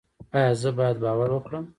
[0.35, 1.65] ایا زه باید باور وکړم؟